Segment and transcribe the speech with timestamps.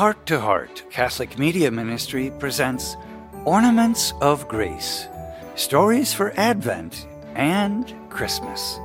[0.00, 2.96] Heart to Heart Catholic Media Ministry presents
[3.44, 5.06] Ornaments of Grace
[5.56, 8.80] Stories for Advent and Christmas.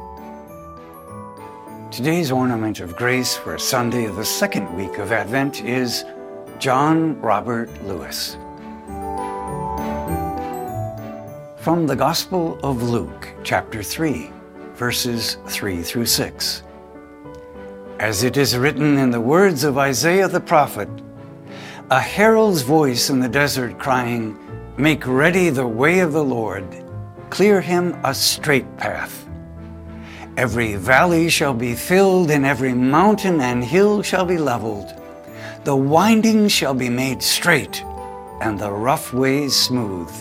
[1.89, 6.03] Today's ornament of grace for Sunday of the second week of Advent is
[6.59, 8.35] John Robert Lewis.
[11.63, 14.29] From the Gospel of Luke, chapter 3,
[14.73, 16.63] verses 3 through 6.
[18.01, 20.89] As it is written in the words of Isaiah the prophet,
[21.91, 24.35] a herald's voice in the desert crying,
[24.75, 26.65] Make ready the way of the Lord,
[27.29, 29.27] clear him a straight path.
[30.35, 34.93] Every valley shall be filled, and every mountain and hill shall be leveled.
[35.63, 37.83] The windings shall be made straight,
[38.41, 40.11] and the rough ways smooth.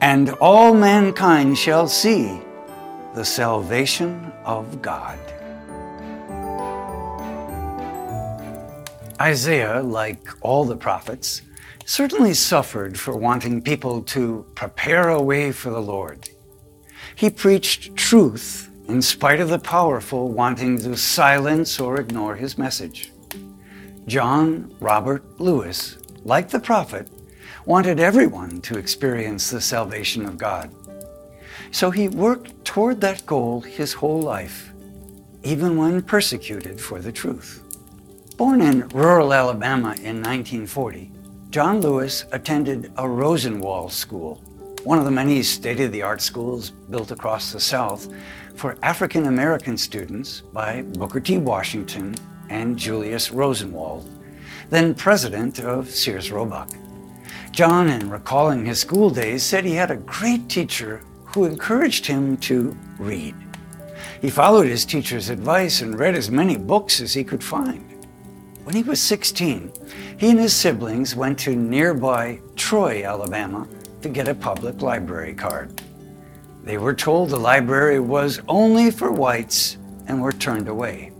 [0.00, 2.40] And all mankind shall see
[3.14, 5.18] the salvation of God.
[9.20, 11.40] Isaiah, like all the prophets,
[11.86, 16.28] certainly suffered for wanting people to prepare a way for the Lord.
[17.14, 23.12] He preached truth in spite of the powerful wanting to silence or ignore his message.
[24.06, 27.08] John Robert Lewis, like the prophet,
[27.64, 30.70] wanted everyone to experience the salvation of God.
[31.70, 34.72] So he worked toward that goal his whole life,
[35.42, 37.65] even when persecuted for the truth.
[38.36, 41.10] Born in rural Alabama in 1940,
[41.48, 44.42] John Lewis attended a Rosenwald School,
[44.84, 48.12] one of the many state of the art schools built across the South
[48.54, 51.38] for African American students by Booker T.
[51.38, 52.14] Washington
[52.50, 54.06] and Julius Rosenwald,
[54.68, 56.68] then president of Sears Roebuck.
[57.52, 62.36] John, in recalling his school days, said he had a great teacher who encouraged him
[62.38, 63.34] to read.
[64.20, 67.95] He followed his teacher's advice and read as many books as he could find.
[68.66, 69.70] When he was 16,
[70.18, 73.68] he and his siblings went to nearby Troy, Alabama,
[74.02, 75.80] to get a public library card.
[76.64, 79.76] They were told the library was only for whites
[80.08, 81.12] and were turned away.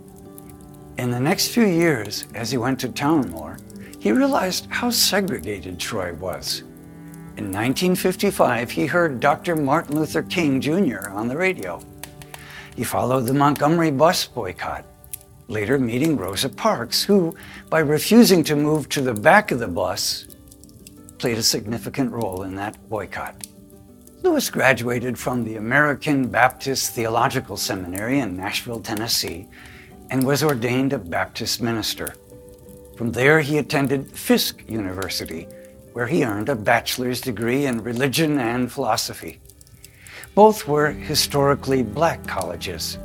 [0.98, 3.58] In the next few years, as he went to town more,
[4.00, 6.62] he realized how segregated Troy was.
[7.36, 9.54] In 1955, he heard Dr.
[9.54, 11.10] Martin Luther King Jr.
[11.10, 11.80] on the radio.
[12.74, 14.84] He followed the Montgomery bus boycott
[15.48, 17.36] later meeting Rosa Parks, who,
[17.70, 20.26] by refusing to move to the back of the bus,
[21.18, 23.46] played a significant role in that boycott.
[24.22, 29.46] Lewis graduated from the American Baptist Theological Seminary in Nashville, Tennessee,
[30.10, 32.14] and was ordained a Baptist minister.
[32.96, 35.46] From there, he attended Fisk University,
[35.92, 39.40] where he earned a bachelor's degree in religion and philosophy.
[40.34, 42.98] Both were historically black colleges.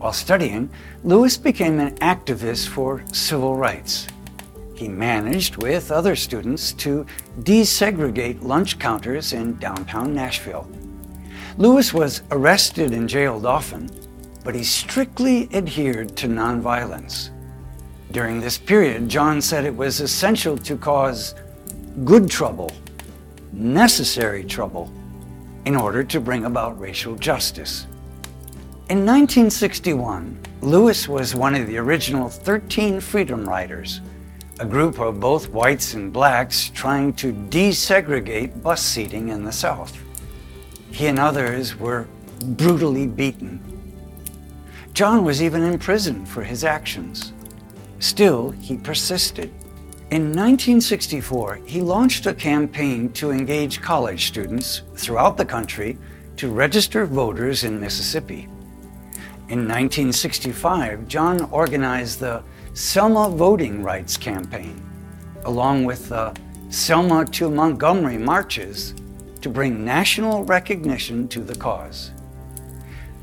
[0.00, 0.70] While studying,
[1.04, 4.06] Lewis became an activist for civil rights.
[4.74, 7.04] He managed, with other students, to
[7.40, 10.66] desegregate lunch counters in downtown Nashville.
[11.58, 13.90] Lewis was arrested and jailed often,
[14.42, 17.28] but he strictly adhered to nonviolence.
[18.10, 21.34] During this period, John said it was essential to cause
[22.06, 22.70] good trouble,
[23.52, 24.90] necessary trouble,
[25.66, 27.86] in order to bring about racial justice.
[28.90, 34.00] In 1961, Lewis was one of the original 13 Freedom Riders,
[34.58, 39.96] a group of both whites and blacks trying to desegregate bus seating in the South.
[40.90, 42.08] He and others were
[42.42, 43.60] brutally beaten.
[44.92, 47.32] John was even in prison for his actions.
[48.00, 49.50] Still, he persisted.
[50.10, 55.96] In 1964, he launched a campaign to engage college students throughout the country
[56.38, 58.48] to register voters in Mississippi.
[59.50, 62.44] In 1965, John organized the
[62.74, 64.80] Selma Voting Rights Campaign,
[65.44, 66.32] along with the
[66.68, 68.94] Selma to Montgomery marches
[69.40, 72.12] to bring national recognition to the cause.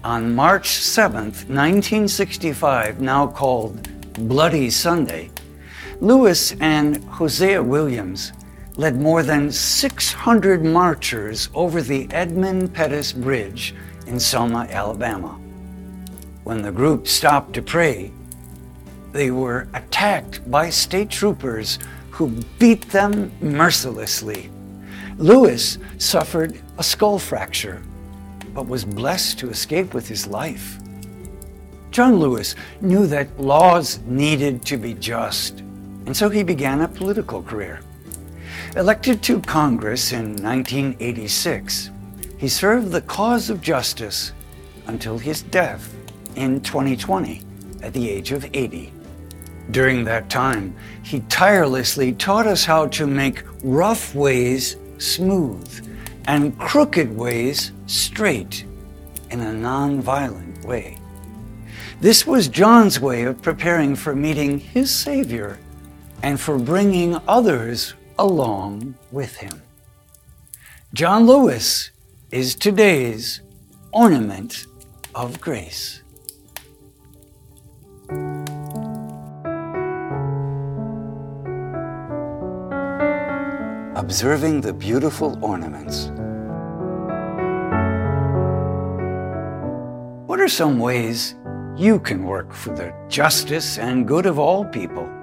[0.03, 3.87] On March 7, 1965, now called
[4.27, 5.29] Bloody Sunday,
[6.01, 8.33] Lewis and Hosea Williams
[8.75, 13.73] led more than 600 marchers over the Edmund Pettus Bridge
[14.07, 15.39] in Selma, Alabama.
[16.47, 18.09] When the group stopped to pray,
[19.11, 21.77] they were attacked by state troopers
[22.09, 24.49] who beat them mercilessly.
[25.17, 27.83] Lewis suffered a skull fracture,
[28.53, 30.79] but was blessed to escape with his life.
[31.91, 35.59] John Lewis knew that laws needed to be just,
[36.05, 37.81] and so he began a political career.
[38.77, 41.89] Elected to Congress in 1986,
[42.37, 44.31] he served the cause of justice
[44.85, 45.93] until his death
[46.37, 47.41] in 2020
[47.83, 48.93] at the age of 80.
[49.71, 57.15] During that time, he tirelessly taught us how to make rough ways smooth and crooked
[57.15, 58.65] ways straight
[59.29, 60.97] in a non-violent way.
[61.99, 65.57] This was John's way of preparing for meeting his Savior
[66.23, 69.61] and for bringing others along with him.
[70.93, 71.91] John Lewis
[72.31, 73.41] is today's
[73.91, 74.67] ornament
[75.15, 76.01] of grace.
[84.07, 86.05] Observing the beautiful ornaments.
[90.27, 91.35] What are some ways
[91.75, 95.16] you can work for the justice and good of all people?